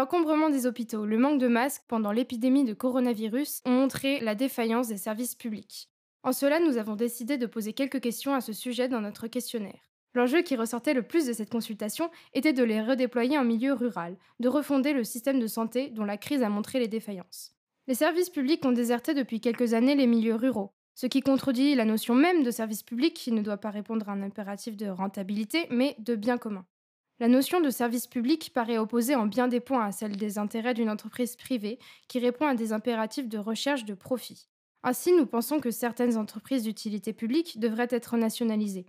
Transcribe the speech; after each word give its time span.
L'encombrement 0.00 0.48
des 0.48 0.64
hôpitaux, 0.64 1.04
le 1.04 1.18
manque 1.18 1.38
de 1.38 1.46
masques 1.46 1.82
pendant 1.86 2.10
l'épidémie 2.10 2.64
de 2.64 2.72
coronavirus 2.72 3.60
ont 3.66 3.72
montré 3.72 4.18
la 4.20 4.34
défaillance 4.34 4.88
des 4.88 4.96
services 4.96 5.34
publics. 5.34 5.90
En 6.22 6.32
cela, 6.32 6.58
nous 6.58 6.78
avons 6.78 6.96
décidé 6.96 7.36
de 7.36 7.44
poser 7.44 7.74
quelques 7.74 8.00
questions 8.00 8.32
à 8.32 8.40
ce 8.40 8.54
sujet 8.54 8.88
dans 8.88 9.02
notre 9.02 9.26
questionnaire. 9.26 9.90
L'enjeu 10.14 10.40
qui 10.40 10.56
ressortait 10.56 10.94
le 10.94 11.02
plus 11.02 11.26
de 11.26 11.34
cette 11.34 11.50
consultation 11.50 12.10
était 12.32 12.54
de 12.54 12.64
les 12.64 12.80
redéployer 12.80 13.36
en 13.36 13.44
milieu 13.44 13.74
rural, 13.74 14.16
de 14.38 14.48
refonder 14.48 14.94
le 14.94 15.04
système 15.04 15.38
de 15.38 15.46
santé 15.46 15.90
dont 15.90 16.06
la 16.06 16.16
crise 16.16 16.42
a 16.42 16.48
montré 16.48 16.78
les 16.78 16.88
défaillances. 16.88 17.52
Les 17.86 17.94
services 17.94 18.30
publics 18.30 18.64
ont 18.64 18.72
déserté 18.72 19.12
depuis 19.12 19.42
quelques 19.42 19.74
années 19.74 19.96
les 19.96 20.06
milieux 20.06 20.34
ruraux, 20.34 20.72
ce 20.94 21.08
qui 21.08 21.20
contredit 21.20 21.74
la 21.74 21.84
notion 21.84 22.14
même 22.14 22.42
de 22.42 22.50
service 22.50 22.82
public 22.82 23.12
qui 23.12 23.32
ne 23.32 23.42
doit 23.42 23.58
pas 23.58 23.68
répondre 23.68 24.08
à 24.08 24.12
un 24.12 24.22
impératif 24.22 24.78
de 24.78 24.88
rentabilité, 24.88 25.66
mais 25.68 25.94
de 25.98 26.14
bien 26.14 26.38
commun. 26.38 26.64
La 27.20 27.28
notion 27.28 27.60
de 27.60 27.68
service 27.68 28.06
public 28.06 28.50
paraît 28.54 28.78
opposée 28.78 29.14
en 29.14 29.26
bien 29.26 29.46
des 29.46 29.60
points 29.60 29.84
à 29.84 29.92
celle 29.92 30.16
des 30.16 30.38
intérêts 30.38 30.72
d'une 30.72 30.88
entreprise 30.88 31.36
privée 31.36 31.78
qui 32.08 32.18
répond 32.18 32.46
à 32.46 32.54
des 32.54 32.72
impératifs 32.72 33.28
de 33.28 33.36
recherche 33.36 33.84
de 33.84 33.92
profit. 33.92 34.48
Ainsi, 34.82 35.12
nous 35.12 35.26
pensons 35.26 35.60
que 35.60 35.70
certaines 35.70 36.16
entreprises 36.16 36.62
d'utilité 36.62 37.12
publique 37.12 37.60
devraient 37.60 37.88
être 37.90 38.16
nationalisées. 38.16 38.86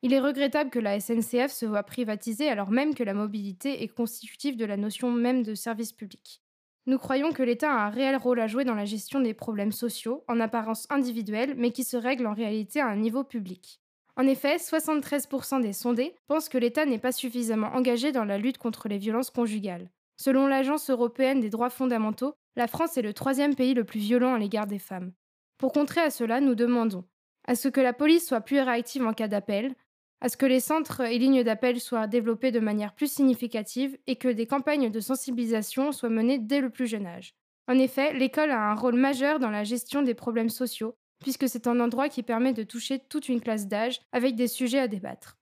Il 0.00 0.14
est 0.14 0.20
regrettable 0.20 0.70
que 0.70 0.78
la 0.78 0.98
SNCF 0.98 1.52
se 1.52 1.66
voit 1.66 1.82
privatisée 1.82 2.48
alors 2.48 2.70
même 2.70 2.94
que 2.94 3.04
la 3.04 3.12
mobilité 3.12 3.82
est 3.82 3.88
constitutive 3.88 4.56
de 4.56 4.64
la 4.64 4.78
notion 4.78 5.12
même 5.12 5.42
de 5.42 5.54
service 5.54 5.92
public. 5.92 6.40
Nous 6.86 6.96
croyons 6.96 7.30
que 7.30 7.42
l'État 7.42 7.70
a 7.70 7.88
un 7.88 7.90
réel 7.90 8.16
rôle 8.16 8.40
à 8.40 8.46
jouer 8.46 8.64
dans 8.64 8.74
la 8.74 8.86
gestion 8.86 9.20
des 9.20 9.34
problèmes 9.34 9.72
sociaux, 9.72 10.24
en 10.28 10.40
apparence 10.40 10.86
individuels, 10.88 11.54
mais 11.58 11.72
qui 11.72 11.84
se 11.84 11.98
règlent 11.98 12.28
en 12.28 12.34
réalité 12.34 12.80
à 12.80 12.86
un 12.86 12.96
niveau 12.96 13.22
public. 13.22 13.82
En 14.16 14.26
effet, 14.26 14.56
73% 14.56 15.60
des 15.60 15.74
sondés 15.74 16.14
pensent 16.26 16.48
que 16.48 16.56
l'État 16.56 16.86
n'est 16.86 16.98
pas 16.98 17.12
suffisamment 17.12 17.74
engagé 17.74 18.12
dans 18.12 18.24
la 18.24 18.38
lutte 18.38 18.58
contre 18.58 18.88
les 18.88 18.98
violences 18.98 19.30
conjugales. 19.30 19.90
Selon 20.16 20.46
l'Agence 20.46 20.88
européenne 20.88 21.40
des 21.40 21.50
droits 21.50 21.68
fondamentaux, 21.68 22.34
la 22.56 22.66
France 22.66 22.96
est 22.96 23.02
le 23.02 23.12
troisième 23.12 23.54
pays 23.54 23.74
le 23.74 23.84
plus 23.84 24.00
violent 24.00 24.34
à 24.34 24.38
l'égard 24.38 24.66
des 24.66 24.78
femmes. 24.78 25.12
Pour 25.58 25.72
contrer 25.72 26.00
à 26.00 26.10
cela, 26.10 26.40
nous 26.40 26.54
demandons 26.54 27.04
à 27.46 27.54
ce 27.54 27.68
que 27.68 27.80
la 27.80 27.92
police 27.92 28.26
soit 28.26 28.40
plus 28.40 28.60
réactive 28.60 29.06
en 29.06 29.12
cas 29.12 29.28
d'appel, 29.28 29.74
à 30.20 30.28
ce 30.28 30.36
que 30.36 30.46
les 30.46 30.60
centres 30.60 31.02
et 31.02 31.18
lignes 31.18 31.44
d'appel 31.44 31.78
soient 31.78 32.06
développés 32.06 32.50
de 32.50 32.60
manière 32.60 32.94
plus 32.94 33.12
significative 33.12 33.98
et 34.06 34.16
que 34.16 34.28
des 34.28 34.46
campagnes 34.46 34.90
de 34.90 35.00
sensibilisation 35.00 35.92
soient 35.92 36.08
menées 36.08 36.38
dès 36.38 36.60
le 36.60 36.70
plus 36.70 36.86
jeune 36.86 37.06
âge. 37.06 37.34
En 37.68 37.78
effet, 37.78 38.14
l'école 38.14 38.50
a 38.50 38.70
un 38.70 38.74
rôle 38.74 38.96
majeur 38.96 39.38
dans 39.38 39.50
la 39.50 39.64
gestion 39.64 40.02
des 40.02 40.14
problèmes 40.14 40.48
sociaux, 40.48 40.96
puisque 41.20 41.48
c'est 41.48 41.66
un 41.66 41.80
endroit 41.80 42.08
qui 42.08 42.22
permet 42.22 42.52
de 42.52 42.62
toucher 42.62 42.98
toute 42.98 43.28
une 43.28 43.40
classe 43.40 43.66
d'âge 43.66 44.00
avec 44.12 44.36
des 44.36 44.48
sujets 44.48 44.78
à 44.78 44.88
débattre. 44.88 45.36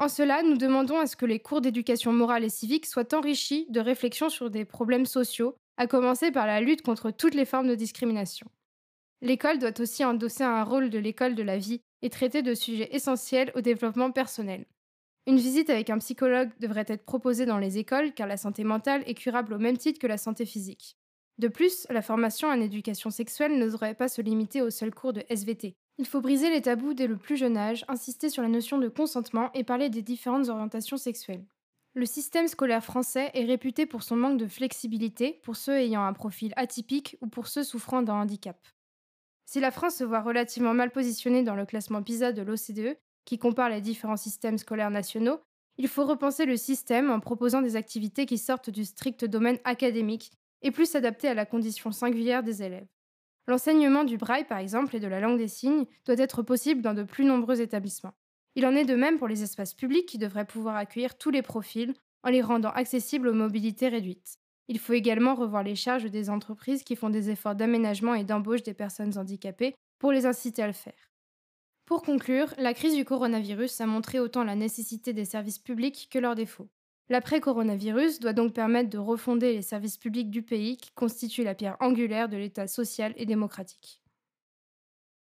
En 0.00 0.08
cela, 0.08 0.42
nous 0.42 0.56
demandons 0.56 1.00
à 1.00 1.06
ce 1.06 1.16
que 1.16 1.26
les 1.26 1.40
cours 1.40 1.60
d'éducation 1.60 2.12
morale 2.12 2.44
et 2.44 2.48
civique 2.48 2.86
soient 2.86 3.14
enrichis 3.14 3.66
de 3.70 3.80
réflexions 3.80 4.28
sur 4.28 4.48
des 4.48 4.64
problèmes 4.64 5.06
sociaux, 5.06 5.56
à 5.76 5.86
commencer 5.86 6.30
par 6.30 6.46
la 6.46 6.60
lutte 6.60 6.82
contre 6.82 7.10
toutes 7.10 7.34
les 7.34 7.44
formes 7.44 7.68
de 7.68 7.74
discrimination. 7.74 8.46
L'école 9.20 9.58
doit 9.58 9.80
aussi 9.80 10.04
endosser 10.04 10.44
un 10.44 10.62
rôle 10.62 10.90
de 10.90 10.98
l'école 10.98 11.34
de 11.34 11.42
la 11.42 11.58
vie 11.58 11.80
et 12.02 12.10
traiter 12.10 12.42
de 12.42 12.54
sujets 12.54 12.94
essentiels 12.94 13.50
au 13.56 13.60
développement 13.60 14.12
personnel. 14.12 14.66
Une 15.26 15.38
visite 15.38 15.68
avec 15.68 15.90
un 15.90 15.98
psychologue 15.98 16.50
devrait 16.60 16.86
être 16.86 17.04
proposée 17.04 17.44
dans 17.44 17.58
les 17.58 17.78
écoles 17.78 18.12
car 18.14 18.28
la 18.28 18.36
santé 18.36 18.62
mentale 18.62 19.02
est 19.06 19.14
curable 19.14 19.52
au 19.54 19.58
même 19.58 19.76
titre 19.76 19.98
que 19.98 20.06
la 20.06 20.16
santé 20.16 20.46
physique. 20.46 20.96
De 21.38 21.48
plus, 21.48 21.86
la 21.88 22.02
formation 22.02 22.48
en 22.48 22.60
éducation 22.60 23.10
sexuelle 23.10 23.58
ne 23.58 23.64
devrait 23.64 23.94
pas 23.94 24.08
se 24.08 24.20
limiter 24.20 24.60
aux 24.60 24.70
seuls 24.70 24.94
cours 24.94 25.12
de 25.12 25.22
SVT. 25.28 25.74
Il 25.98 26.06
faut 26.06 26.20
briser 26.20 26.50
les 26.50 26.62
tabous 26.62 26.94
dès 26.94 27.06
le 27.06 27.16
plus 27.16 27.36
jeune 27.36 27.56
âge, 27.56 27.84
insister 27.88 28.28
sur 28.28 28.42
la 28.42 28.48
notion 28.48 28.78
de 28.78 28.88
consentement 28.88 29.50
et 29.52 29.64
parler 29.64 29.88
des 29.88 30.02
différentes 30.02 30.48
orientations 30.48 30.96
sexuelles. 30.96 31.44
Le 31.94 32.06
système 32.06 32.48
scolaire 32.48 32.84
français 32.84 33.30
est 33.34 33.44
réputé 33.44 33.86
pour 33.86 34.02
son 34.02 34.16
manque 34.16 34.38
de 34.38 34.46
flexibilité 34.46 35.40
pour 35.42 35.56
ceux 35.56 35.78
ayant 35.78 36.04
un 36.04 36.12
profil 36.12 36.52
atypique 36.56 37.16
ou 37.20 37.28
pour 37.28 37.46
ceux 37.46 37.64
souffrant 37.64 38.02
d'un 38.02 38.14
handicap. 38.14 38.56
Si 39.46 39.60
la 39.60 39.70
France 39.70 39.96
se 39.96 40.04
voit 40.04 40.20
relativement 40.20 40.74
mal 40.74 40.90
positionnée 40.90 41.42
dans 41.42 41.56
le 41.56 41.66
classement 41.66 42.02
PISA 42.02 42.32
de 42.32 42.42
l'OCDE, 42.42 42.96
qui 43.24 43.38
compare 43.38 43.70
les 43.70 43.80
différents 43.80 44.16
systèmes 44.16 44.58
scolaires 44.58 44.90
nationaux, 44.90 45.40
il 45.78 45.88
faut 45.88 46.04
repenser 46.04 46.46
le 46.46 46.56
système 46.56 47.10
en 47.10 47.20
proposant 47.20 47.62
des 47.62 47.76
activités 47.76 48.26
qui 48.26 48.38
sortent 48.38 48.70
du 48.70 48.84
strict 48.84 49.24
domaine 49.24 49.58
académique 49.64 50.32
et 50.62 50.70
plus 50.70 50.94
adaptées 50.94 51.28
à 51.28 51.34
la 51.34 51.46
condition 51.46 51.92
singulière 51.92 52.42
des 52.42 52.62
élèves. 52.62 52.88
L'enseignement 53.46 54.04
du 54.04 54.18
braille, 54.18 54.46
par 54.46 54.58
exemple, 54.58 54.94
et 54.94 55.00
de 55.00 55.06
la 55.06 55.20
langue 55.20 55.38
des 55.38 55.48
signes 55.48 55.86
doit 56.04 56.18
être 56.18 56.42
possible 56.42 56.82
dans 56.82 56.94
de 56.94 57.02
plus 57.02 57.24
nombreux 57.24 57.60
établissements. 57.60 58.14
Il 58.54 58.66
en 58.66 58.74
est 58.74 58.84
de 58.84 58.94
même 58.94 59.18
pour 59.18 59.28
les 59.28 59.42
espaces 59.42 59.74
publics 59.74 60.06
qui 60.06 60.18
devraient 60.18 60.44
pouvoir 60.44 60.76
accueillir 60.76 61.16
tous 61.16 61.30
les 61.30 61.42
profils 61.42 61.94
en 62.24 62.30
les 62.30 62.42
rendant 62.42 62.70
accessibles 62.70 63.28
aux 63.28 63.34
mobilités 63.34 63.88
réduites. 63.88 64.38
Il 64.68 64.78
faut 64.78 64.92
également 64.92 65.34
revoir 65.34 65.62
les 65.62 65.76
charges 65.76 66.10
des 66.10 66.28
entreprises 66.28 66.82
qui 66.82 66.94
font 66.94 67.08
des 67.08 67.30
efforts 67.30 67.54
d'aménagement 67.54 68.14
et 68.14 68.24
d'embauche 68.24 68.62
des 68.62 68.74
personnes 68.74 69.16
handicapées 69.16 69.74
pour 69.98 70.12
les 70.12 70.26
inciter 70.26 70.62
à 70.62 70.66
le 70.66 70.72
faire. 70.74 71.10
Pour 71.86 72.02
conclure, 72.02 72.52
la 72.58 72.74
crise 72.74 72.94
du 72.94 73.06
coronavirus 73.06 73.80
a 73.80 73.86
montré 73.86 74.20
autant 74.20 74.44
la 74.44 74.54
nécessité 74.54 75.14
des 75.14 75.24
services 75.24 75.58
publics 75.58 76.08
que 76.12 76.18
leurs 76.18 76.34
défauts. 76.34 76.68
L'après-coronavirus 77.10 78.20
doit 78.20 78.34
donc 78.34 78.52
permettre 78.52 78.90
de 78.90 78.98
refonder 78.98 79.54
les 79.54 79.62
services 79.62 79.96
publics 79.96 80.30
du 80.30 80.42
pays 80.42 80.76
qui 80.76 80.90
constituent 80.92 81.44
la 81.44 81.54
pierre 81.54 81.76
angulaire 81.80 82.28
de 82.28 82.36
l'État 82.36 82.66
social 82.66 83.14
et 83.16 83.24
démocratique. 83.24 84.02